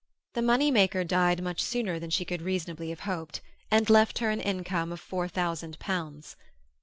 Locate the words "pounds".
5.77-6.35